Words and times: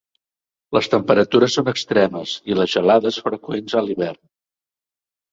Les 0.75 0.87
temperatures 0.93 1.57
són 1.59 1.67
extremes, 1.73 2.31
i 2.53 2.57
les 2.59 2.71
gelades 2.77 3.19
freqüents 3.27 3.77
a 3.83 3.85
l'hivern. 3.89 4.19